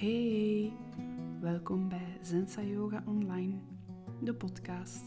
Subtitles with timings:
[0.00, 0.72] Hey,
[1.40, 3.58] welkom bij Zensa Yoga Online,
[4.22, 5.02] de podcast.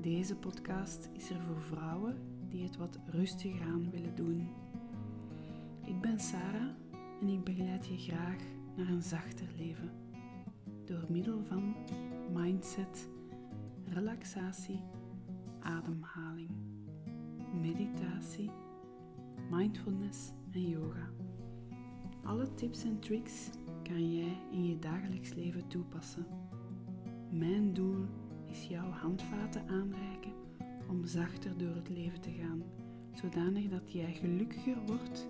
[0.00, 2.16] Deze podcast is er voor vrouwen
[2.48, 4.48] die het wat rustiger aan willen doen.
[5.84, 6.68] Ik ben Sarah
[7.20, 8.38] en ik begeleid je graag
[8.76, 9.90] naar een zachter leven
[10.84, 11.74] door middel van
[12.32, 13.08] mindset,
[13.84, 14.80] relaxatie,
[15.60, 16.50] ademhaling,
[17.60, 18.50] meditatie,
[19.50, 21.10] mindfulness en yoga.
[22.24, 23.50] Alle tips en tricks
[23.84, 26.26] kan jij in je dagelijks leven toepassen.
[27.30, 28.06] Mijn doel
[28.46, 30.32] is jouw handvaten aanreiken
[30.88, 32.62] om zachter door het leven te gaan,
[33.14, 35.28] zodanig dat jij gelukkiger wordt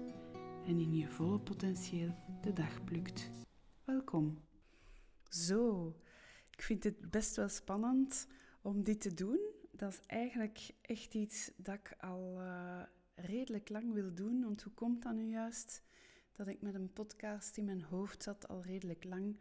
[0.66, 3.30] en in je volle potentieel de dag plukt.
[3.84, 4.38] Welkom.
[5.28, 5.94] Zo,
[6.50, 8.26] ik vind het best wel spannend
[8.62, 9.40] om dit te doen.
[9.70, 12.82] Dat is eigenlijk echt iets dat ik al uh,
[13.14, 14.42] redelijk lang wil doen.
[14.42, 15.82] Want hoe komt dat nu juist?
[16.36, 19.36] Dat ik met een podcast in mijn hoofd zat al redelijk lang.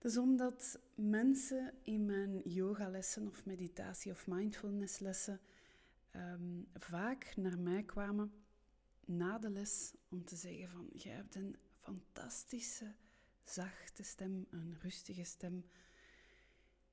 [0.00, 5.40] Is omdat mensen in mijn yogalessen of meditatie of mindfulnesslessen
[6.16, 8.32] um, vaak naar mij kwamen
[9.04, 12.94] na de les om te zeggen van, jij hebt een fantastische,
[13.44, 15.64] zachte stem, een rustige stem.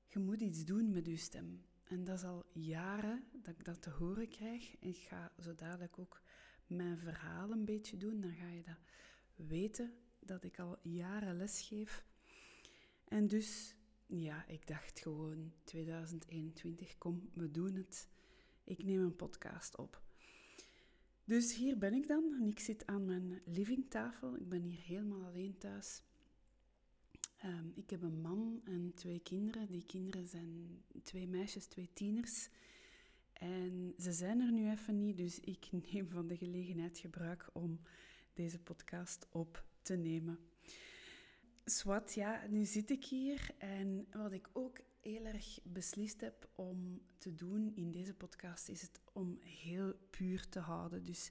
[0.06, 1.64] Je moet iets doen met je stem.
[1.84, 4.78] En dat is al jaren dat ik dat te horen krijg.
[4.78, 6.22] Ik ga zo dadelijk ook
[6.66, 8.20] mijn verhaal een beetje doen.
[8.20, 8.78] Dan ga je dat
[9.46, 12.04] weten dat ik al jaren lesgeef.
[13.04, 18.08] En dus, ja, ik dacht gewoon 2021, kom, we doen het.
[18.64, 20.02] Ik neem een podcast op.
[21.24, 24.36] Dus hier ben ik dan en ik zit aan mijn livingtafel.
[24.36, 26.02] Ik ben hier helemaal alleen thuis.
[27.36, 29.70] Ehm, ik heb een man en twee kinderen.
[29.70, 32.48] Die kinderen zijn twee meisjes, twee tieners.
[33.32, 37.80] En ze zijn er nu even niet, dus ik neem van de gelegenheid gebruik om
[38.38, 40.38] deze podcast op te nemen.
[41.64, 47.02] Swat, ja, nu zit ik hier en wat ik ook heel erg beslist heb om
[47.18, 51.04] te doen in deze podcast is het om heel puur te houden.
[51.04, 51.30] Dus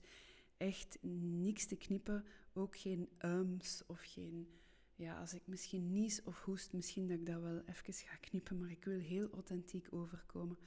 [0.57, 4.47] echt niks te knippen, ook geen ums of geen...
[4.95, 8.57] Ja, als ik misschien nies of hoest, misschien dat ik dat wel even ga knippen,
[8.57, 10.57] maar ik wil heel authentiek overkomen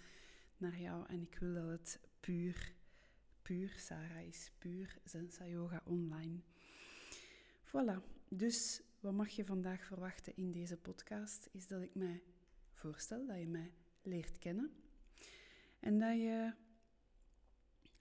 [0.56, 2.74] naar jou en ik wil dat het puur
[3.50, 6.40] puur Sarah is, puur Zensa Yoga online.
[7.64, 11.48] Voilà, dus wat mag je vandaag verwachten in deze podcast?
[11.52, 12.22] Is dat ik mij
[12.72, 13.72] voorstel, dat je mij
[14.02, 14.70] leert kennen.
[15.80, 16.52] En dat je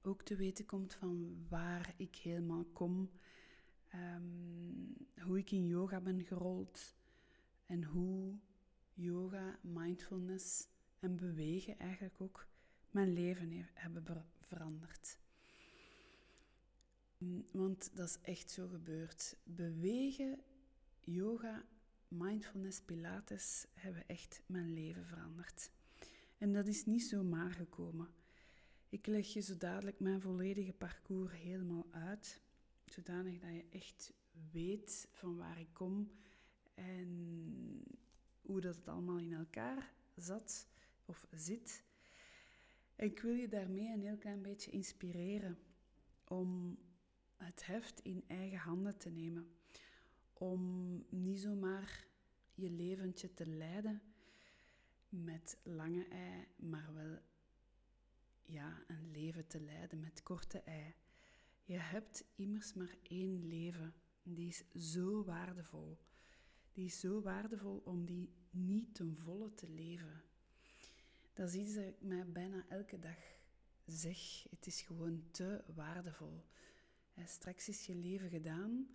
[0.02, 3.10] ook te weten komt van waar ik helemaal kom,
[3.96, 6.96] um, hoe ik in yoga ben gerold
[7.66, 8.38] en hoe
[8.94, 10.68] yoga, mindfulness
[11.00, 12.48] en bewegen eigenlijk ook
[12.92, 15.18] mijn leven hebben veranderd.
[17.20, 19.36] Mm, want dat is echt zo gebeurd.
[19.44, 20.40] Bewegen,
[21.00, 21.66] yoga,
[22.08, 25.72] mindfulness, pilates hebben echt mijn leven veranderd.
[26.38, 28.08] En dat is niet zomaar gekomen.
[28.90, 32.42] Ik leg je zo dadelijk mijn volledige parcours helemaal uit,
[32.86, 34.14] zodanig dat je echt
[34.52, 36.12] weet van waar ik kom
[36.74, 37.10] en
[38.42, 40.68] hoe dat het allemaal in elkaar zat
[41.06, 41.84] of zit.
[42.96, 45.58] En ik wil je daarmee een heel klein beetje inspireren
[46.28, 46.78] om
[47.46, 49.52] het heft in eigen handen te nemen.
[50.34, 52.08] Om niet zomaar
[52.54, 54.02] je leventje te leiden
[55.10, 57.20] met lange ei, maar wel
[58.44, 60.96] ja, een leven te leiden met korte ei.
[61.64, 63.94] Je hebt immers maar één leven.
[64.24, 65.98] Die is zo waardevol.
[66.74, 70.24] Die is zo waardevol om die niet ten volle te leven.
[71.34, 73.18] Dat is iets dat ik mij bijna elke dag
[73.86, 74.44] zeg.
[74.50, 76.46] Het is gewoon te waardevol
[77.28, 78.88] straks is je leven gedaan.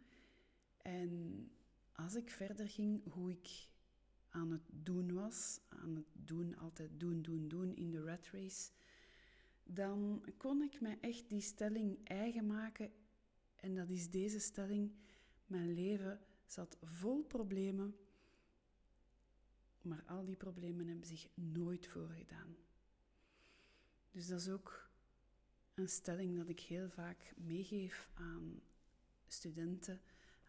[0.83, 1.51] En
[1.93, 3.69] als ik verder ging hoe ik
[4.29, 8.71] aan het doen was, aan het doen, altijd doen, doen, doen in de rat race,
[9.63, 12.93] dan kon ik mij echt die stelling eigen maken.
[13.57, 14.93] En dat is deze stelling.
[15.47, 17.97] Mijn leven zat vol problemen,
[19.83, 22.57] maar al die problemen hebben zich nooit voorgedaan.
[24.11, 24.84] Dus dat is ook
[25.75, 28.61] een stelling dat ik heel vaak meegeef aan
[29.27, 30.01] studenten,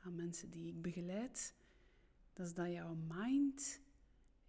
[0.01, 1.55] aan mensen die ik begeleid.
[2.33, 3.79] Dat is dat jouw mind,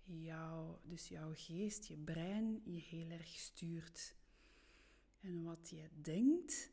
[0.02, 4.14] jouw, dus jouw geest, je brein, je heel erg stuurt.
[5.20, 6.70] En wat je denkt,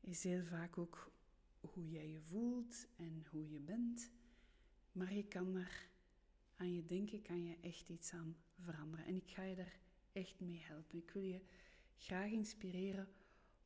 [0.00, 1.12] is heel vaak ook
[1.60, 4.10] hoe jij je voelt en hoe je bent.
[4.92, 5.88] Maar je kan er
[6.56, 9.06] aan je denken, kan je echt iets aan veranderen.
[9.06, 9.78] En ik ga je daar
[10.12, 10.98] echt mee helpen.
[10.98, 11.40] Ik wil je
[11.98, 13.08] graag inspireren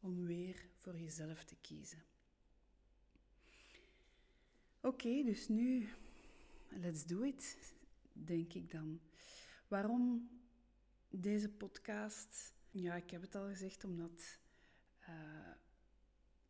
[0.01, 2.03] om weer voor jezelf te kiezen.
[4.81, 5.89] Oké, dus nu
[6.69, 7.75] let's do it,
[8.13, 9.01] denk ik dan.
[9.69, 10.31] Waarom
[11.09, 12.55] deze podcast?
[12.71, 14.39] Ja, ik heb het al gezegd, omdat
[15.09, 15.53] uh,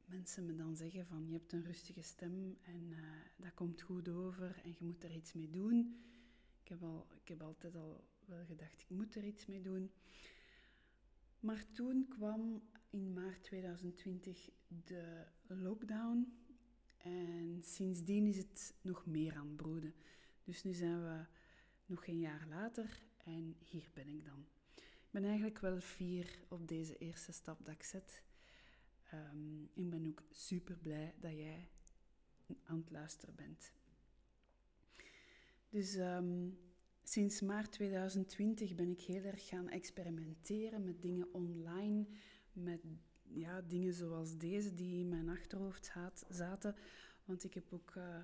[0.05, 2.99] mensen me dan zeggen van je hebt een rustige stem en uh,
[3.37, 6.03] dat komt goed over en je moet er iets mee doen.
[6.63, 9.91] Ik heb, al, ik heb altijd al wel gedacht, ik moet er iets mee doen.
[11.43, 14.51] Maar toen kwam in maart 2020
[14.85, 16.39] de lockdown
[16.99, 19.95] en sindsdien is het nog meer aan het broeden.
[20.45, 21.25] Dus nu zijn we
[21.87, 24.47] nog een jaar later en hier ben ik dan.
[24.77, 28.23] Ik ben eigenlijk wel fier op deze eerste stap dat ik zet.
[29.15, 31.69] Um, ik ben ook super blij dat jij
[32.65, 33.73] aan het luisteren bent.
[35.69, 36.59] Dus um,
[37.03, 42.07] sinds maart 2020 ben ik heel erg gaan experimenteren met dingen online,
[42.53, 42.81] met
[43.35, 45.93] ja, dingen zoals deze die in mijn achterhoofd
[46.29, 46.75] zaten.
[47.25, 48.17] Want ik heb ook uh,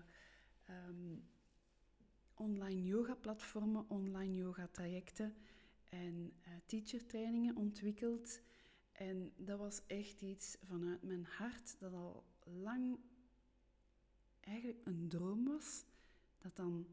[0.88, 1.28] um,
[2.34, 5.34] online yoga-platformen, online yoga-trajecten
[5.90, 8.40] en uh, teacher-trainingen ontwikkeld.
[8.92, 12.98] En dat was echt iets vanuit mijn hart dat al lang
[14.40, 15.84] eigenlijk een droom was.
[16.38, 16.86] Dat dan,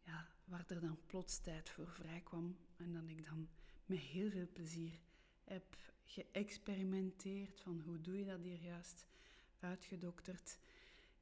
[0.00, 2.56] ja, waar er dan plots tijd voor vrij kwam.
[2.76, 3.48] En dat ik dan
[3.86, 5.00] met heel veel plezier
[5.44, 9.06] heb geëxperimenteerd van hoe doe je dat hier juist,
[9.60, 10.58] uitgedokterd.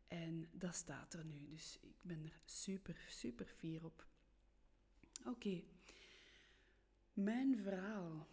[0.08, 4.06] En dat staat er nu, dus ik ben er super, super fier op.
[5.26, 5.62] Oké,
[7.12, 8.28] mijn verhaal.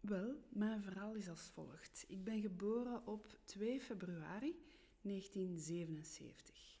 [0.00, 2.04] Wel, mijn verhaal is als volgt.
[2.08, 4.56] Ik ben geboren op 2 februari
[5.00, 6.75] 1977.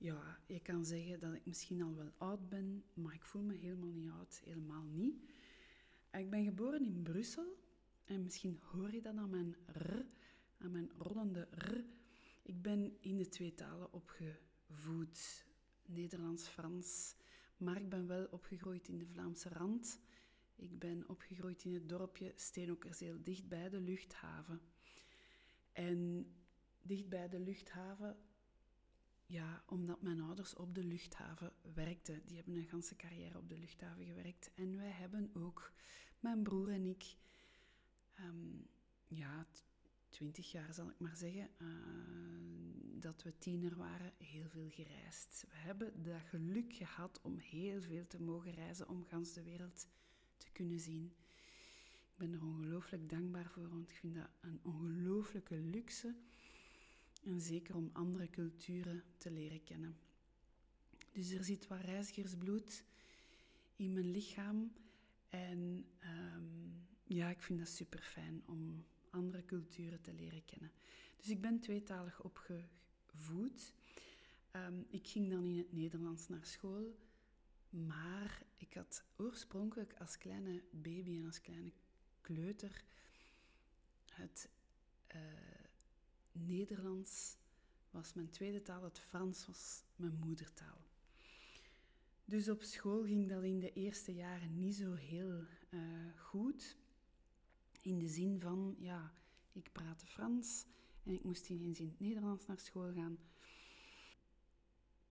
[0.00, 3.54] Ja, je kan zeggen dat ik misschien al wel oud ben, maar ik voel me
[3.54, 5.16] helemaal niet oud, helemaal niet.
[6.12, 7.58] Ik ben geboren in Brussel
[8.04, 10.04] en misschien hoor je dat aan mijn r,
[10.58, 11.84] aan mijn rollende r.
[12.42, 15.46] Ik ben in de twee talen opgevoed,
[15.86, 17.14] Nederlands-Frans,
[17.56, 20.00] maar ik ben wel opgegroeid in de Vlaamse rand.
[20.56, 24.60] Ik ben opgegroeid in het dorpje Steenokkerzeel, dicht bij de luchthaven.
[25.72, 26.32] En
[26.82, 28.16] dicht bij de luchthaven,
[29.28, 32.22] ja, omdat mijn ouders op de luchthaven werkten.
[32.26, 34.50] Die hebben een ganse carrière op de luchthaven gewerkt.
[34.54, 35.72] En wij hebben ook,
[36.20, 37.16] mijn broer en ik,
[38.14, 38.56] ehm,
[39.06, 39.46] ja,
[40.08, 41.68] twintig jaar zal ik maar zeggen, uh,
[43.00, 45.44] dat we tiener waren, heel veel gereisd.
[45.48, 49.86] We hebben dat geluk gehad om heel veel te mogen reizen, om gans de wereld
[50.36, 51.12] te kunnen zien.
[51.86, 56.14] Ik ben er ongelooflijk dankbaar voor, want ik vind dat een ongelooflijke luxe.
[57.28, 59.96] En zeker om andere culturen te leren kennen.
[61.12, 62.84] Dus er zit wat reizigersbloed
[63.76, 64.72] in mijn lichaam.
[65.28, 65.86] En
[66.34, 70.72] um, ja, ik vind dat super fijn om andere culturen te leren kennen.
[71.16, 73.72] Dus ik ben tweetalig opgevoed.
[74.52, 76.98] Um, ik ging dan in het Nederlands naar school.
[77.70, 81.72] Maar ik had oorspronkelijk als kleine baby en als kleine
[82.20, 82.84] kleuter
[84.08, 84.48] het
[85.14, 85.57] uh,
[86.46, 87.36] Nederlands
[87.90, 90.86] was mijn tweede taal, het Frans was mijn moedertaal.
[92.24, 95.80] Dus op school ging dat in de eerste jaren niet zo heel uh,
[96.16, 96.76] goed.
[97.82, 99.12] In de zin van, ja,
[99.52, 100.66] ik praatte Frans
[101.04, 103.18] en ik moest ineens in het Nederlands naar school gaan.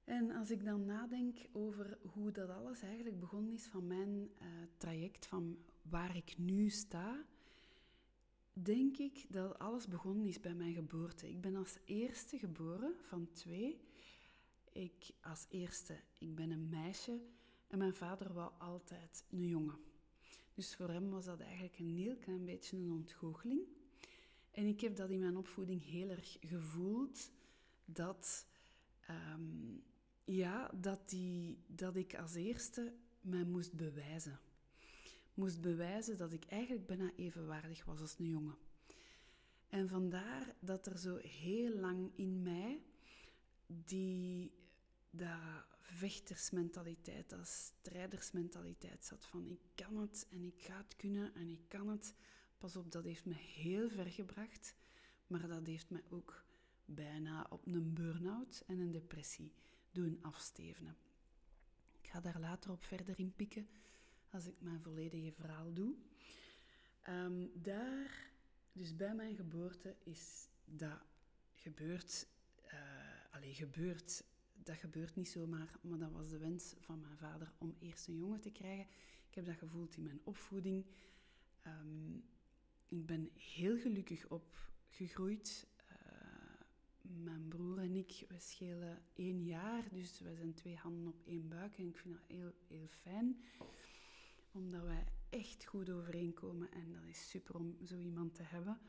[0.03, 4.47] En als ik dan nadenk over hoe dat alles eigenlijk begonnen is van mijn uh,
[4.77, 7.25] traject, van waar ik nu sta,
[8.53, 11.29] denk ik dat alles begonnen is bij mijn geboorte.
[11.29, 13.81] Ik ben als eerste geboren van twee.
[14.71, 17.21] Ik als eerste, ik ben een meisje
[17.67, 19.77] en mijn vader wou altijd een jongen.
[20.53, 23.61] Dus voor hem was dat eigenlijk een heel klein beetje een ontgoocheling.
[24.51, 27.31] En ik heb dat in mijn opvoeding heel erg gevoeld,
[27.85, 28.47] dat,
[29.09, 29.83] um,
[30.23, 34.39] ja, dat, die, dat ik als eerste mij moest bewijzen.
[35.33, 38.57] Moest bewijzen dat ik eigenlijk bijna evenwaardig was als een jongen.
[39.67, 42.81] En vandaar dat er zo heel lang in mij
[43.67, 44.51] die
[45.09, 51.49] dat vechtersmentaliteit, dat strijdersmentaliteit zat van ik kan het en ik ga het kunnen en
[51.49, 52.15] ik kan het.
[52.57, 54.75] Pas op, dat heeft me heel ver gebracht,
[55.27, 56.43] maar dat heeft me ook
[56.85, 59.53] bijna op een burn-out en een depressie
[59.91, 60.97] doen afstevenen.
[61.91, 63.67] Ik ga daar later op verder in pikken
[64.33, 65.95] als ik mijn volledige verhaal doe.
[67.09, 68.31] Um, daar,
[68.71, 70.99] dus bij mijn geboorte, is dat
[71.53, 72.27] gebeurd.
[72.65, 74.23] Uh, allee, gebeurd
[74.63, 78.17] dat gebeurt niet zomaar, maar dat was de wens van mijn vader om eerst een
[78.17, 78.85] jongen te krijgen.
[79.29, 80.85] Ik heb dat gevoeld in mijn opvoeding.
[81.67, 82.23] Um,
[82.87, 85.67] ik ben heel gelukkig opgegroeid.
[85.91, 85.97] Uh,
[87.01, 91.49] mijn broer en ik, we schelen één jaar, dus we zijn twee handen op één
[91.49, 91.77] buik.
[91.77, 93.43] En ik vind dat heel, heel fijn,
[94.53, 96.71] omdat wij echt goed overeenkomen.
[96.71, 98.79] En dat is super om zo iemand te hebben.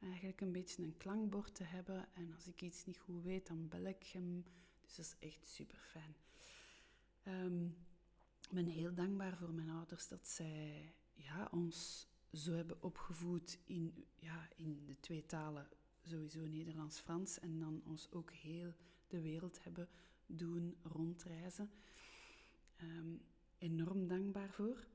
[0.00, 2.08] Eigenlijk een beetje een klankbord te hebben.
[2.14, 4.44] En als ik iets niet goed weet, dan bel ik hem.
[4.80, 6.16] Dus dat is echt super fijn.
[7.22, 7.64] Ehm,
[8.40, 14.06] ik ben heel dankbaar voor mijn ouders dat zij ja, ons zo hebben opgevoed in,
[14.14, 15.68] ja, in de twee talen,
[16.02, 18.74] sowieso Nederlands-Frans, en dan ons ook heel
[19.06, 19.88] de wereld hebben
[20.26, 21.70] doen rondreizen.
[22.82, 23.20] Um,
[23.58, 24.86] enorm dankbaar voor.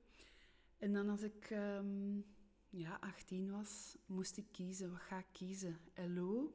[0.84, 2.26] En dan als ik um,
[2.70, 4.92] ja, 18 was, moest ik kiezen.
[4.92, 5.80] Wat ga ik kiezen?
[5.96, 6.54] LO.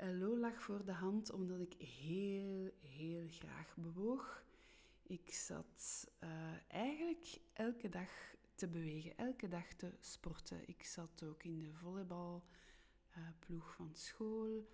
[0.00, 4.44] Uh, LO lag voor de hand omdat ik heel, heel graag bewoog.
[5.02, 6.30] Ik zat uh,
[6.68, 8.10] eigenlijk elke dag
[8.54, 10.68] te bewegen, elke dag te sporten.
[10.68, 14.68] Ik zat ook in de volleybalploeg uh, van school.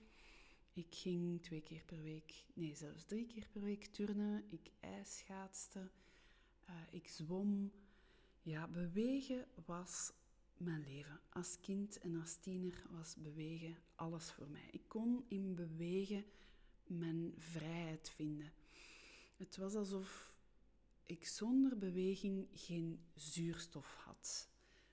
[0.72, 4.44] Ik ging twee keer per week, nee, zelfs drie keer per week turnen.
[4.48, 5.90] Ik ijsschaatste.
[6.68, 7.72] Uh, ik zwom.
[8.44, 10.12] Ja, bewegen was
[10.56, 11.20] mijn leven.
[11.28, 14.68] Als kind en als tiener was bewegen alles voor mij.
[14.70, 16.24] Ik kon in bewegen
[16.86, 18.52] mijn vrijheid vinden.
[19.36, 20.36] Het was alsof
[21.06, 24.48] ik zonder beweging geen zuurstof had.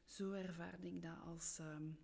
[0.06, 1.98] Zo ervaarde ik dat als, um,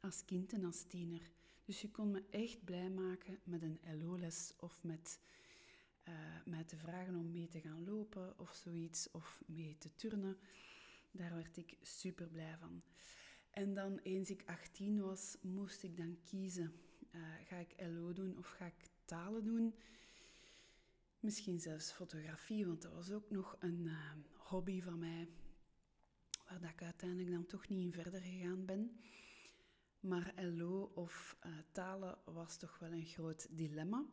[0.00, 1.30] als kind en als tiener.
[1.64, 5.20] Dus je kon me echt blij maken met een LO-les of met,
[6.08, 6.14] uh,
[6.44, 10.38] met te vragen om mee te gaan lopen of zoiets, of mee te turnen.
[11.10, 12.82] Daar werd ik super blij van.
[13.50, 16.72] En dan eens ik 18 was, moest ik dan kiezen.
[17.12, 19.74] Uh, ga ik LO doen of ga ik talen doen?
[21.20, 25.28] Misschien zelfs fotografie, want dat was ook nog een uh, hobby van mij,
[26.48, 28.96] waar dat ik uiteindelijk dan toch niet in verder gegaan ben.
[30.00, 31.36] Maar LO of
[31.72, 34.06] talen was toch wel een groot dilemma.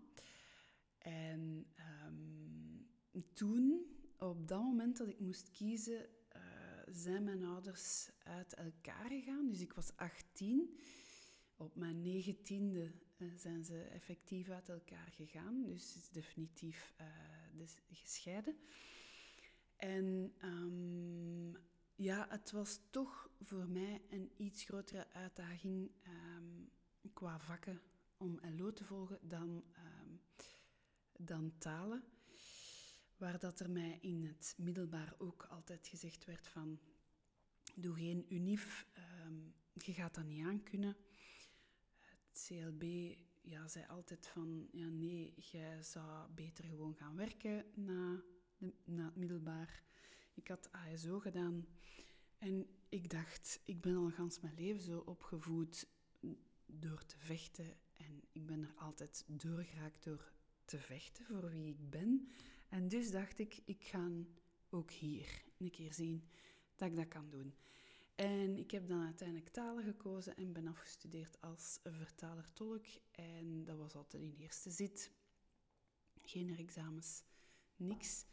[1.07, 1.67] En
[2.05, 2.87] um,
[3.33, 3.85] toen,
[4.17, 6.41] op dat moment dat ik moest kiezen, uh,
[6.85, 9.47] zijn mijn ouders uit elkaar gegaan.
[9.47, 10.77] Dus ik was 18.
[11.57, 17.07] Op mijn negentiende uh, zijn ze effectief uit elkaar gegaan, dus definitief uh,
[17.53, 18.57] dus gescheiden.
[19.75, 21.57] En um,
[21.95, 26.69] ja, het was toch voor mij een iets grotere uitdaging um,
[27.13, 27.81] qua vakken
[28.17, 29.63] om LO te volgen dan,
[31.17, 32.03] dan talen.
[33.17, 36.79] Waar dat er mij in het middelbaar ook altijd gezegd werd van...
[37.75, 38.87] Doe geen unief,
[39.73, 40.95] je gaat dat niet aankunnen.
[42.33, 42.83] CLB
[43.41, 48.23] ja, zei altijd van, ja nee, jij zou beter gewoon gaan werken na,
[48.83, 49.83] na het middelbaar.
[50.33, 51.67] Ik had ASO gedaan
[52.37, 55.87] en ik dacht, ik ben al gans mijn leven zo opgevoed
[56.65, 57.77] door te vechten.
[57.97, 60.31] En ik ben er altijd doorgeraakt door
[60.67, 62.29] te vechten voor wie ik ben.
[62.69, 64.09] En dus dacht ik, ik ga
[64.69, 66.29] ook hier een keer zien
[66.75, 67.53] dat ik dat kan doen.
[68.15, 72.85] En ik heb dan uiteindelijk talen gekozen en ben afgestudeerd als vertaler-tolk.
[73.11, 75.11] En dat was altijd in eerste zit.
[76.15, 77.23] Geen examens,
[77.75, 78.25] niks.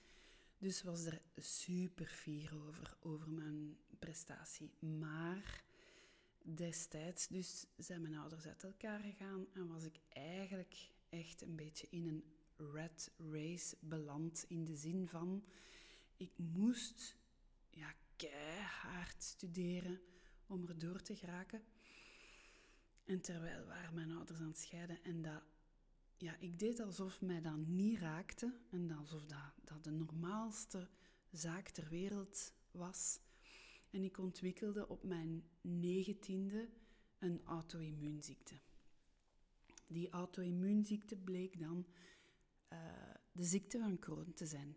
[0.58, 4.70] Dus was er super fier over, over mijn prestatie.
[4.78, 5.64] Maar
[6.42, 11.86] destijds dus zijn mijn ouders uit elkaar gegaan en was ik eigenlijk echt een beetje
[11.90, 12.24] in een
[12.56, 14.44] rat race beland.
[14.48, 15.44] In de zin van,
[16.16, 17.16] ik moest
[17.70, 20.00] ja, keihard studeren
[20.46, 21.62] om er door te geraken.
[23.04, 25.42] En terwijl waren mijn ouders aan het scheiden en dat,
[26.16, 30.88] ja, ik deed alsof mij dat niet raakte en alsof dat, dat de normaalste
[31.30, 33.20] zaak ter wereld was.
[33.90, 36.68] En ik ontwikkelde op mijn negentiende
[37.18, 38.54] een auto-immuunziekte.
[39.94, 41.86] Die auto-immuunziekte bleek dan
[42.72, 42.78] uh,
[43.32, 44.76] de ziekte van Crohn te zijn.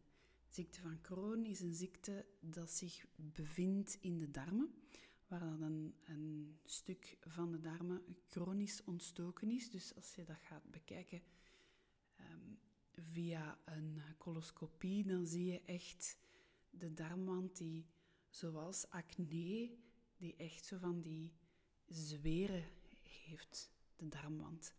[0.50, 4.74] Ziekte van Crohn is een ziekte dat zich bevindt in de darmen,
[5.28, 9.70] waar dan een, stuk van de darmen chronisch ontstoken is.
[9.70, 11.22] Dus als je dat gaat bekijken
[12.20, 12.60] um,
[12.96, 16.18] via een coloscopie, dan zie je echt
[16.70, 17.86] de darmwand die,
[18.30, 19.28] zoals acne,
[20.18, 21.34] die echt zo van die
[21.86, 22.64] zweren
[23.04, 24.74] heeft, de darmwand.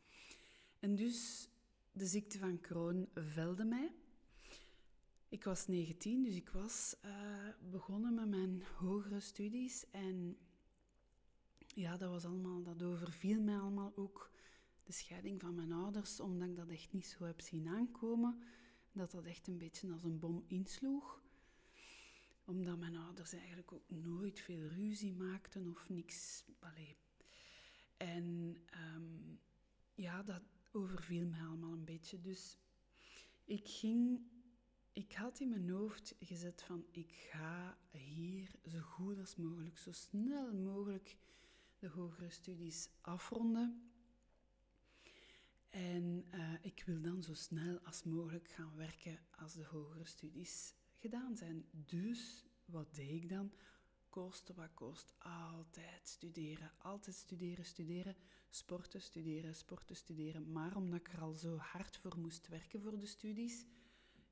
[0.78, 1.48] En dus
[1.92, 3.92] de ziekte van Crohn velde mij.
[5.28, 9.90] Ik was 19, dus ik was uh, begonnen met mijn hogere studies.
[9.90, 10.38] En
[11.74, 14.30] ja, dat was allemaal, dat overviel mij allemaal ook
[14.82, 18.42] de scheiding van mijn ouders, omdat ik dat echt niet zo heb zien aankomen.
[18.92, 21.22] Dat dat echt een beetje als een bom insloeg.
[22.44, 26.44] Omdat mijn ouders eigenlijk ook nooit veel ruzie maakten of niks.
[26.58, 26.96] Allee.
[27.96, 28.56] En
[28.94, 29.40] um,
[29.94, 30.42] ja, dat
[30.72, 32.20] overviel me allemaal een beetje.
[32.20, 32.58] Dus
[33.44, 34.20] ik ging,
[34.92, 39.92] ik had in mijn hoofd gezet van ik ga hier zo goed als mogelijk, zo
[39.92, 41.16] snel mogelijk
[41.78, 43.90] de hogere studies afronden.
[45.68, 50.74] En uh, ik wil dan zo snel als mogelijk gaan werken als de hogere studies
[50.94, 51.66] gedaan zijn.
[51.70, 53.52] Dus wat deed ik dan?
[54.18, 58.16] Koste wat kost, altijd studeren, altijd studeren, studeren,
[58.50, 60.52] sporten, studeren, sporten, studeren.
[60.52, 63.64] Maar omdat ik er al zo hard voor moest werken voor de studies,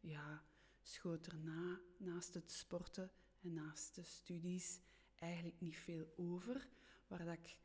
[0.00, 0.45] ja,
[0.83, 3.11] schoot er na, naast het sporten
[3.43, 4.81] en naast de studies
[5.14, 6.69] eigenlijk niet veel over.
[7.07, 7.59] Waar dat ik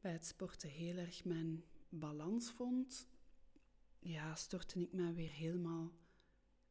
[0.00, 3.08] bij het sporten heel erg mijn balans vond,
[3.98, 5.92] ja, stortte ik mij weer helemaal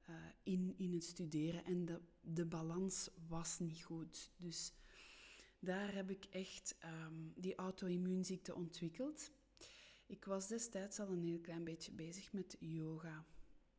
[0.10, 1.66] uh, in, in het studeren.
[1.66, 4.32] En de, de balans was niet goed.
[4.38, 4.74] Dus
[5.60, 9.32] daar heb ik echt um, die auto-immuunziekte ontwikkeld.
[10.06, 13.26] Ik was destijds al een heel klein beetje bezig met yoga.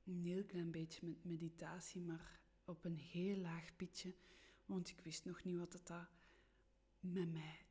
[0.05, 4.15] Een heel klein beetje met meditatie, maar op een heel laag pitje.
[4.67, 6.09] Want ik wist nog niet wat het dat
[7.01, 7.67] met mij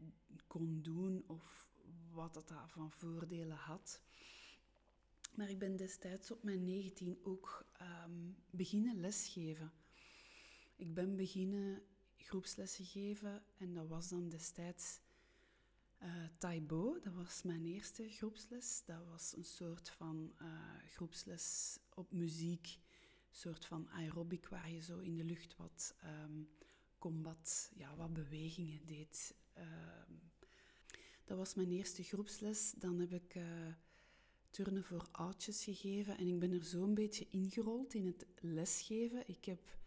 [0.47, 1.71] kon doen of
[2.11, 4.01] wat dat van voordelen had.
[5.33, 7.65] Maar ik ben destijds op mijn 19 ook
[8.05, 9.71] um, beginnen lesgeven.
[10.75, 11.81] Ik ben beginnen
[12.17, 14.99] groepslessen geven en dat was dan destijds
[16.03, 16.99] uh, Taibo.
[16.99, 18.81] Dat was mijn eerste groepsles.
[18.85, 20.47] Dat was een soort van uh,
[20.89, 26.49] groepsles op muziek, een soort van aerobic waar je zo in de lucht wat um,
[26.97, 29.35] combat, ja, wat bewegingen deed.
[29.57, 29.63] Uh,
[31.25, 32.73] dat was mijn eerste groepsles.
[32.77, 33.43] Dan heb ik uh,
[34.53, 39.27] turnen voor oudjes gegeven en ik ben er zo'n beetje ingerold in het lesgeven.
[39.27, 39.77] Ik heb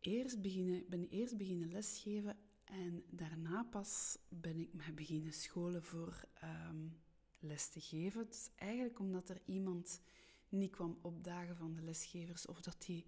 [0.00, 6.24] eerst beginnen, ben eerst beginnen lesgeven en daarna pas ben ik mij beginnen scholen voor
[6.42, 6.98] um,
[7.38, 8.26] les te geven.
[8.26, 10.00] Dus eigenlijk omdat er iemand
[10.48, 13.04] niet kwam opdagen van de lesgevers of dat die,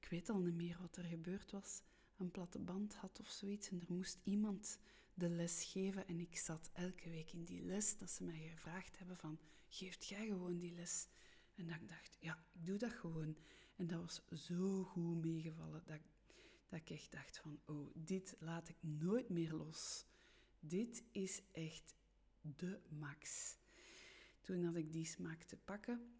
[0.00, 1.82] ik weet al niet meer wat er gebeurd was,
[2.16, 3.68] een platte band had of zoiets.
[3.68, 4.78] En er moest iemand
[5.16, 6.06] de les geven.
[6.06, 10.06] En ik zat elke week in die les dat ze mij gevraagd hebben van, geeft
[10.06, 11.08] jij gewoon die les?
[11.54, 13.36] En dat ik dacht, ja, ik doe dat gewoon.
[13.76, 16.00] En dat was zo goed meegevallen dat,
[16.68, 20.06] dat ik echt dacht van, oh, dit laat ik nooit meer los.
[20.60, 21.94] Dit is echt
[22.40, 23.56] de max.
[24.40, 26.14] Toen had ik die smaak te pakken.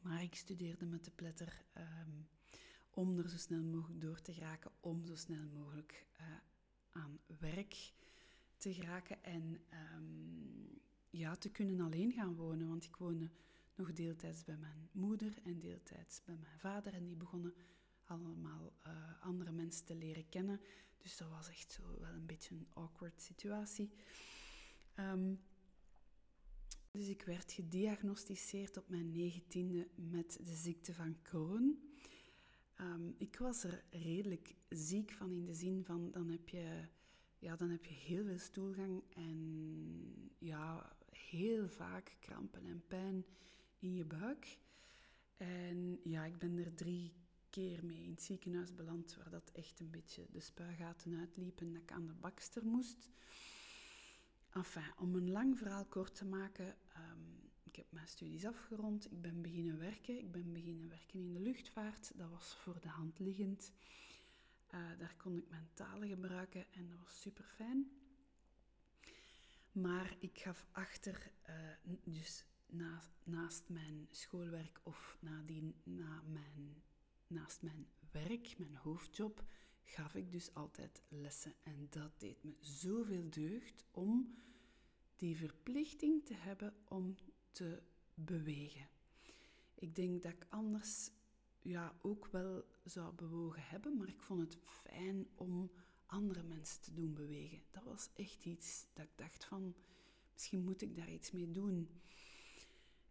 [0.00, 2.28] Maar ik studeerde met de pletter um,
[2.90, 6.26] om er zo snel mogelijk door te geraken, om zo snel mogelijk uh,
[6.92, 7.92] aan werk
[8.58, 9.60] te geraken en
[9.96, 12.68] um, ja, te kunnen alleen gaan wonen.
[12.68, 13.30] Want ik woonde
[13.74, 16.94] nog deeltijds bij mijn moeder en deeltijds bij mijn vader.
[16.94, 17.54] En die begonnen
[18.04, 20.60] allemaal uh, andere mensen te leren kennen.
[20.98, 23.90] Dus dat was echt zo wel een beetje een awkward situatie.
[24.98, 25.40] Um,
[26.90, 31.82] dus ik werd gediagnosticeerd op mijn negentiende met de ziekte van Crohn.
[32.80, 36.88] Um, ik was er redelijk ziek van in de zin van dan heb je,
[37.38, 43.24] ja, dan heb je heel veel stoelgang en ja, heel vaak krampen en pijn
[43.78, 44.58] in je buik.
[45.36, 47.12] En ja, ik ben er drie
[47.50, 51.72] keer mee in het ziekenhuis beland waar dat echt een beetje de spuigaten uitliepen en
[51.72, 53.08] dat ik aan de bakster moest.
[54.52, 59.20] Enfin, om een lang verhaal kort te maken, um, ik heb mijn studies afgerond, ik
[59.20, 60.18] ben beginnen werken.
[60.18, 63.72] Ik ben beginnen werken in de luchtvaart, dat was voor de hand liggend.
[64.74, 67.90] Uh, daar kon ik mijn talen gebruiken en dat was super fijn.
[69.72, 71.54] Maar ik gaf achter, uh,
[72.04, 76.82] dus na, naast mijn schoolwerk of nadien, na mijn,
[77.26, 79.44] naast mijn werk, mijn hoofdjob,
[79.84, 81.54] gaf ik dus altijd lessen.
[81.62, 84.34] En dat deed me zoveel deugd om
[85.16, 87.16] die verplichting te hebben om
[87.50, 87.82] te
[88.14, 88.88] bewegen.
[89.74, 91.10] Ik denk dat ik anders
[91.68, 95.70] ja, ook wel zou bewogen hebben, maar ik vond het fijn om
[96.06, 97.62] andere mensen te doen bewegen.
[97.70, 99.74] Dat was echt iets dat ik dacht van,
[100.32, 101.88] misschien moet ik daar iets mee doen.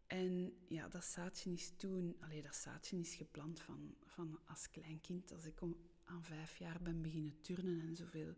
[0.07, 5.01] En ja, dat zaadje is toen, alleen dat zaadje is geplant van, van als klein
[5.01, 8.35] kind, als ik om, aan vijf jaar ben beginnen turnen en zoveel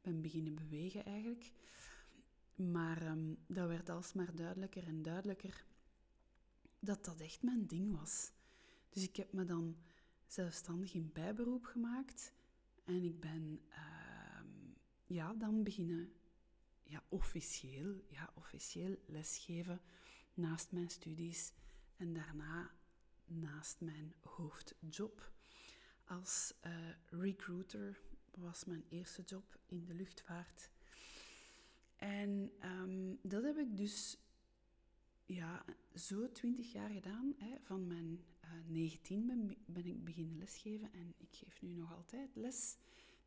[0.00, 1.52] ben beginnen bewegen eigenlijk.
[2.54, 5.64] Maar um, dat werd alsmaar duidelijker en duidelijker
[6.78, 8.32] dat dat echt mijn ding was.
[8.92, 9.76] Dus ik heb me dan
[10.26, 12.32] zelfstandig in bijberoep gemaakt
[12.84, 14.40] en ik ben uh,
[15.06, 16.12] ja, dan beginnen
[16.82, 19.80] ja, officieel, ja, officieel lesgeven
[20.34, 21.52] naast mijn studies
[21.96, 22.70] en daarna
[23.24, 25.32] naast mijn hoofdjob.
[26.04, 28.00] Als uh, recruiter
[28.30, 30.70] was mijn eerste job in de luchtvaart.
[31.96, 34.18] En um, dat heb ik dus
[35.24, 37.34] ja, zo twintig jaar gedaan.
[37.36, 37.56] Hè.
[37.62, 38.24] Van mijn
[38.66, 42.76] 19 ben, ben ik beginnen lesgeven en ik geef nu nog altijd les.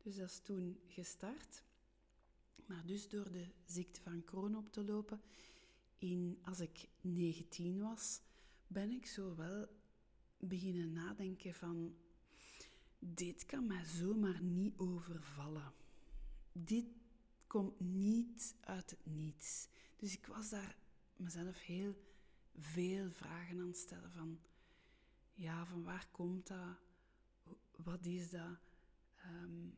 [0.02, 1.62] Dus dat is toen gestart.
[2.66, 5.20] Maar dus door de ziekte van Crohn op te lopen,
[5.98, 8.20] in, als ik 19 was,
[8.66, 9.66] ben ik zo wel
[10.38, 11.94] beginnen nadenken van...
[12.98, 15.72] Dit kan mij zomaar niet overvallen.
[16.52, 16.86] Dit
[17.46, 19.68] komt niet uit het niets.
[19.96, 20.76] Dus ik was daar
[21.16, 21.94] mezelf heel
[22.58, 24.38] veel vragen aan stellen van...
[25.36, 26.76] Ja, van waar komt dat?
[27.76, 28.58] Wat is dat?
[29.16, 29.68] Ehm,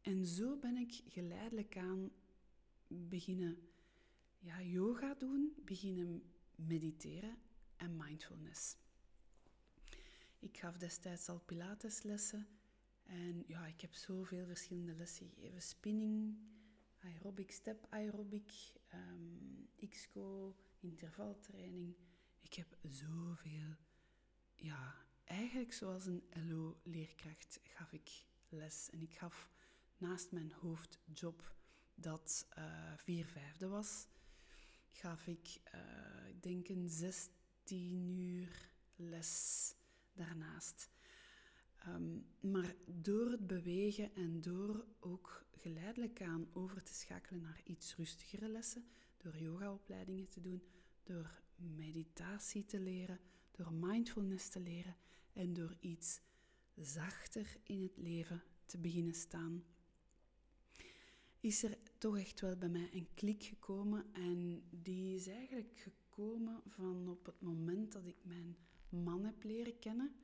[0.00, 2.10] en zo ben ik geleidelijk aan
[2.86, 3.58] beginnen
[4.38, 6.22] ja, yoga doen, beginnen
[6.54, 7.36] mediteren
[7.76, 8.76] en mindfulness.
[10.38, 12.46] Ik gaf destijds al pilateslessen
[13.02, 15.62] en ja, ik heb zoveel verschillende lessen gegeven.
[15.62, 16.38] Spinning,
[16.98, 18.50] aerobic, step aerobic,
[18.94, 21.96] um, XCO, intervaltraining.
[22.40, 23.76] Ik heb zoveel,
[24.54, 28.90] ja, eigenlijk zoals een LO-leerkracht gaf ik les.
[28.90, 29.50] En ik gaf
[29.96, 31.54] naast mijn hoofdjob,
[31.94, 34.06] dat uh, vier vijfde was,
[34.90, 39.74] gaf ik, uh, ik denk een 16 uur les
[40.12, 40.90] daarnaast.
[41.88, 47.96] Um, maar door het bewegen en door ook geleidelijk aan over te schakelen naar iets
[47.96, 48.86] rustigere lessen,
[49.16, 50.62] door yogaopleidingen te doen,
[51.02, 53.20] door meditatie te leren,
[53.56, 54.96] door mindfulness te leren
[55.32, 56.20] en door iets
[56.74, 59.64] zachter in het leven te beginnen staan,
[61.40, 64.12] is er toch echt wel bij mij een klik gekomen.
[64.12, 68.56] En die is eigenlijk gekomen van op het moment dat ik mijn
[68.88, 70.14] man heb leren kennen.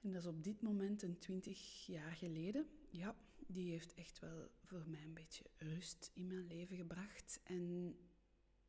[0.00, 2.66] En dat is op dit moment een twintig jaar geleden.
[2.90, 7.40] Ja, die heeft echt wel voor mij een beetje rust in mijn leven gebracht.
[7.44, 7.96] En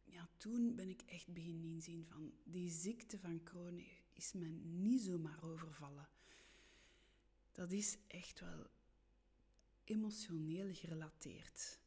[0.09, 5.01] ja, toen ben ik echt beginnen inzien van die ziekte van Crohn is me niet
[5.01, 6.09] zomaar overvallen.
[7.51, 8.67] Dat is echt wel
[9.83, 11.79] emotioneel gerelateerd.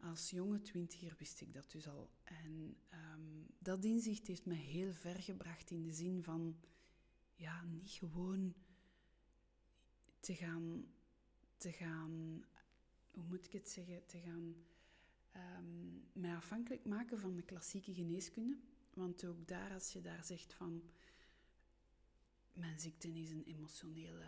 [0.00, 2.10] Als jonge twintiger wist ik dat dus al.
[2.24, 6.60] En um, dat inzicht heeft me heel ver gebracht in de zin van,
[7.34, 8.54] ja, niet gewoon
[10.20, 10.92] te gaan,
[11.56, 12.44] te gaan
[13.10, 14.54] hoe moet ik het zeggen, te gaan
[15.36, 18.56] um, mij afhankelijk maken van de klassieke geneeskunde.
[18.94, 20.82] Want ook daar, als je daar zegt van,
[22.52, 24.24] mijn ziekte is een emotionele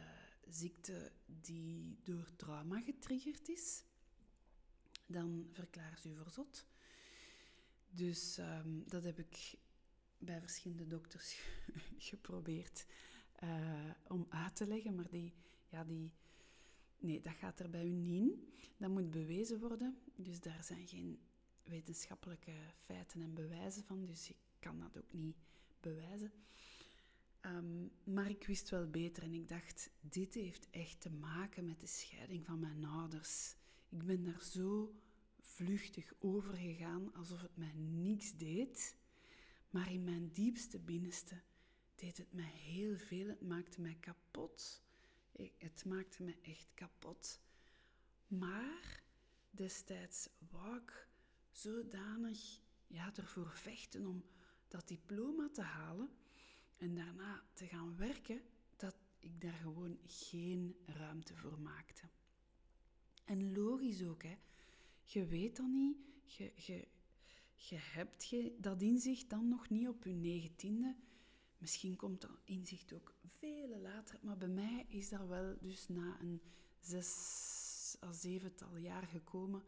[0.49, 3.85] ziekte die door trauma getriggerd is,
[5.07, 6.67] dan verklaar ze u voor zot.
[7.90, 9.55] Dus um, dat heb ik
[10.19, 11.38] bij verschillende dokters
[11.99, 12.87] geprobeerd
[13.43, 15.35] uh, om uit te leggen, maar die,
[15.69, 16.12] ja, die,
[17.05, 18.37] nee, dat gaat er bij u niet.
[18.77, 21.19] Dat moet bewezen worden, dus daar zijn geen
[21.62, 25.37] wetenschappelijke feiten en bewijzen van, dus ik kan dat ook niet
[25.81, 26.33] bewijzen.
[27.47, 31.81] Um, maar ik wist wel beter en ik dacht, dit heeft echt te maken met
[31.81, 33.57] de scheiding van mijn ouders.
[33.88, 34.95] Ik ben daar zo
[35.40, 38.97] vluchtig over gegaan alsof het mij niks deed.
[39.71, 41.40] Maar in mijn diepste binnenste
[41.95, 43.29] deed het mij heel veel.
[43.29, 44.83] Het maakte mij kapot.
[45.57, 47.40] Het maakte me echt kapot.
[48.27, 49.03] Maar
[49.51, 51.09] destijds wou ik
[51.53, 54.25] zodanig ja, ervoor vechten om
[54.68, 56.11] dat diploma te halen
[56.77, 58.42] en daarna te gaan werken,
[58.77, 62.09] dat ik daar gewoon geen ruimte voor maakte.
[63.25, 64.37] En logisch ook, hè.
[65.03, 66.53] Je weet dat niet, je,
[67.55, 70.97] je, hebt dat inzicht dan nog niet op je negentiende.
[71.59, 76.21] Misschien komt dat inzicht ook veel later, maar bij mij is dat wel dus na
[76.21, 76.40] een
[76.81, 79.62] zes à zevental jaar gekomen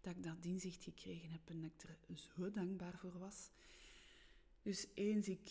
[0.00, 3.50] dat ik dat inzicht gekregen heb en dat ik er zo dankbaar voor was.
[4.62, 5.50] Dus eens ik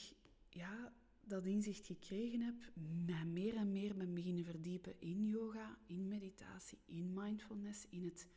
[0.49, 2.55] ja, dat inzicht gekregen heb,
[3.05, 8.27] mij meer en meer ben beginnen verdiepen in yoga, in meditatie, in mindfulness, in het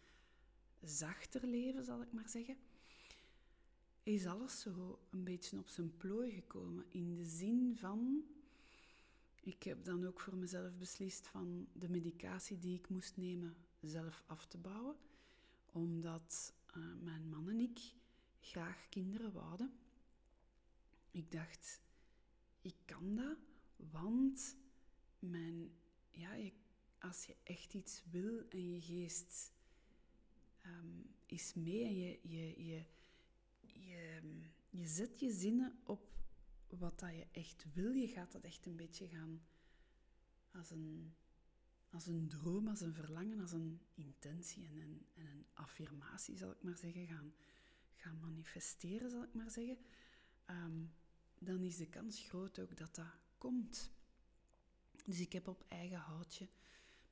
[0.80, 2.56] zachter leven, zal ik maar zeggen,
[4.02, 6.84] is alles zo een beetje op zijn plooi gekomen.
[6.88, 8.24] In de zin van,
[9.40, 14.24] ik heb dan ook voor mezelf beslist van de medicatie die ik moest nemen zelf
[14.26, 14.96] af te bouwen,
[15.72, 17.78] omdat uh, mijn man en ik
[18.40, 19.72] graag kinderen wouden.
[21.10, 21.80] Ik dacht,
[22.60, 23.36] ik kan dat,
[23.76, 24.56] want
[25.18, 25.70] mijn,
[26.10, 26.50] ja,
[26.98, 29.52] als je echt iets wil en je geest
[30.66, 32.84] um, is mee en je, je, je,
[33.74, 34.20] je,
[34.70, 36.10] je zet je zinnen op
[36.68, 39.42] wat dat je echt wil, je gaat dat echt een beetje gaan
[40.52, 41.14] als een,
[41.90, 46.50] als een droom, als een verlangen, als een intentie en een, en een affirmatie, zal
[46.50, 47.34] ik maar zeggen, gaan,
[47.94, 49.78] ga manifesteren, zal ik maar zeggen,
[50.44, 50.84] ehm,
[51.38, 53.92] dan is de kans groot ook dat dat komt.
[55.04, 56.48] Dus ik heb op eigen houtje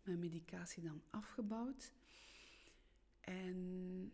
[0.03, 1.93] mijn medicatie dan afgebouwd.
[3.21, 4.13] En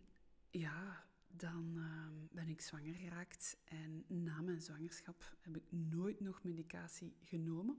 [0.49, 1.05] ja,
[1.37, 3.57] dan ehm, ben ik zwanger geraakt.
[3.65, 7.77] En na mijn zwangerschap heb ik nooit nog medicatie genomen.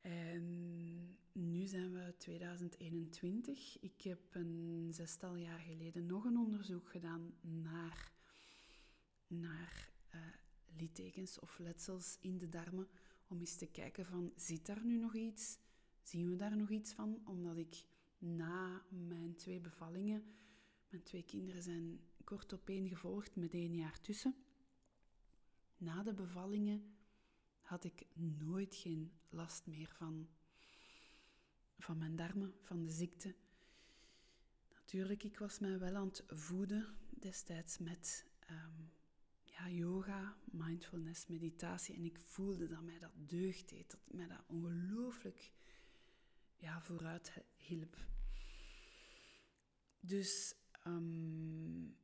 [0.00, 3.80] En nu zijn we 2021.
[3.80, 8.12] Ik heb een zestal jaar geleden nog een onderzoek gedaan naar,
[9.26, 10.20] naar uh,
[10.76, 12.88] littekens of letsels in de darmen.
[13.28, 15.58] Om eens te kijken van, zit daar nu nog iets?
[16.02, 17.20] Zien we daar nog iets van?
[17.24, 17.84] Omdat ik
[18.18, 20.24] na mijn twee bevallingen,
[20.88, 24.34] mijn twee kinderen zijn kort opeen gevolgd met één jaar tussen.
[25.76, 26.96] Na de bevallingen
[27.60, 30.28] had ik nooit geen last meer van,
[31.78, 33.34] van mijn darmen, van de ziekte.
[34.74, 38.92] Natuurlijk, ik was mij wel aan het voeden destijds met um,
[39.42, 41.94] ja, yoga, mindfulness, meditatie.
[41.94, 45.52] En ik voelde dat mij dat deugd deed, dat mij dat ongelooflijk
[46.56, 47.96] ja, vooruit hielp.
[50.00, 50.54] Dus
[50.86, 51.96] um,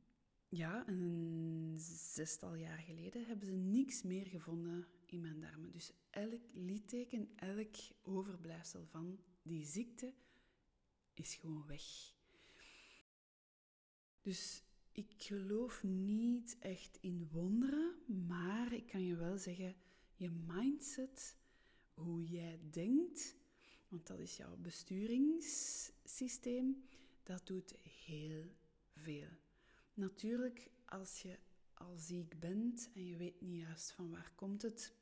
[0.55, 1.73] ja, een
[2.13, 5.71] zestal jaar geleden hebben ze niks meer gevonden in mijn darmen.
[5.71, 10.13] Dus elk litteken, elk overblijfsel van die ziekte
[11.13, 12.13] is gewoon weg.
[14.21, 17.95] Dus ik geloof niet echt in wonderen,
[18.27, 19.75] maar ik kan je wel zeggen,
[20.15, 21.37] je mindset,
[21.93, 23.35] hoe jij denkt,
[23.87, 26.83] want dat is jouw besturingssysteem,
[27.23, 28.45] dat doet heel
[28.93, 29.41] veel.
[29.93, 31.39] Natuurlijk, als je
[31.73, 34.95] al ziek bent en je weet niet juist van waar komt het,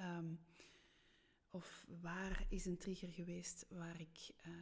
[0.00, 0.40] um,
[1.50, 4.52] of waar is een trigger geweest waar ik uh,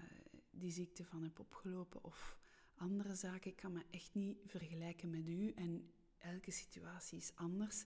[0.51, 2.39] die ziekte van heb opgelopen, of
[2.75, 3.51] andere zaken.
[3.51, 7.85] Ik kan me echt niet vergelijken met u en elke situatie is anders,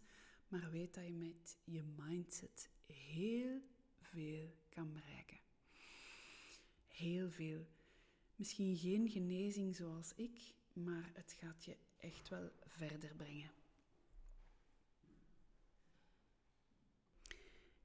[0.49, 3.61] maar weet dat je met je mindset heel
[4.01, 5.39] veel kan bereiken.
[6.87, 7.67] Heel veel.
[8.37, 13.51] Misschien geen genezing zoals ik, maar het gaat je echt wel verder brengen.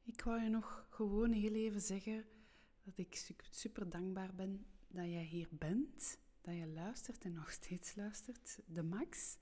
[0.04, 2.26] Ik wou je nog gewoon heel even zeggen
[2.84, 7.96] dat ik super dankbaar ben dat jij hier bent, dat je luistert en nog steeds
[7.96, 9.38] luistert, de Max.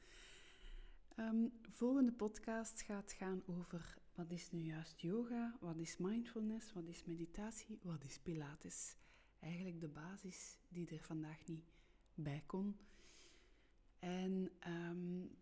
[1.16, 6.88] Um, volgende podcast gaat gaan over wat is nu juist yoga, wat is mindfulness, wat
[6.88, 8.96] is meditatie, wat is Pilates.
[9.40, 11.74] Eigenlijk de basis die er vandaag niet
[12.14, 12.78] bij kon.
[14.02, 15.38] En um,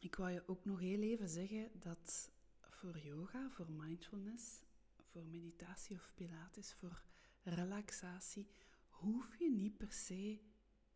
[0.00, 2.30] ik wou je ook nog heel even zeggen dat
[2.60, 4.60] voor yoga, voor mindfulness,
[5.02, 7.02] voor meditatie of pilates, voor
[7.42, 8.46] relaxatie,
[8.88, 10.40] hoef je niet per se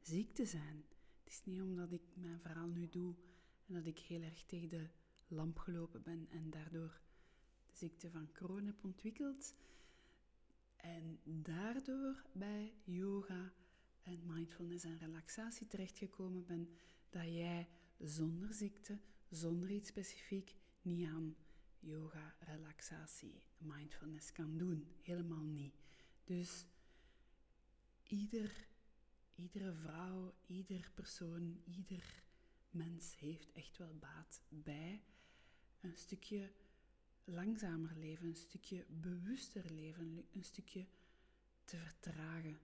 [0.00, 0.84] ziek te zijn.
[1.24, 3.14] Het is niet omdat ik mijn verhaal nu doe
[3.66, 4.88] en dat ik heel erg tegen de
[5.28, 7.00] lamp gelopen ben en daardoor
[7.66, 9.54] de ziekte van Crohn heb ontwikkeld.
[10.76, 13.52] En daardoor bij yoga
[14.10, 16.68] en mindfulness en relaxatie terechtgekomen ben,
[17.10, 17.68] dat jij
[17.98, 21.36] zonder ziekte, zonder iets specifiek, niet aan
[21.78, 24.86] yoga, relaxatie, mindfulness kan doen.
[25.02, 25.74] Helemaal niet.
[26.24, 26.66] Dus
[28.02, 28.66] ieder,
[29.34, 32.22] iedere vrouw, ieder persoon, ieder
[32.70, 35.02] mens heeft echt wel baat bij
[35.80, 36.52] een stukje
[37.24, 40.86] langzamer leven, een stukje bewuster leven, een stukje
[41.64, 42.58] te vertragen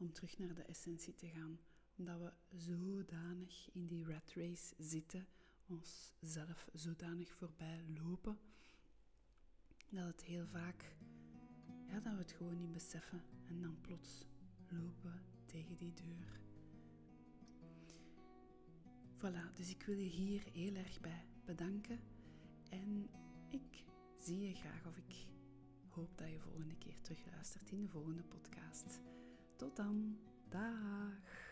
[0.00, 1.58] om terug naar de essentie te gaan.
[1.96, 5.26] Omdat we zodanig in die rat race zitten,
[5.66, 8.38] onszelf zodanig voorbij lopen,
[9.88, 10.96] dat het heel vaak,
[11.86, 14.26] ja, dat we het gewoon niet beseffen en dan plots
[14.68, 16.38] lopen tegen die deur.
[19.16, 22.00] Voilà, dus ik wil je hier heel erg bij bedanken
[22.70, 23.10] en
[23.48, 23.84] ik
[24.18, 25.26] zie je graag of ik
[25.88, 29.00] hoop dat je volgende keer terugluistert in de volgende podcast.
[29.60, 30.16] Tot dan.
[30.48, 31.49] Dag.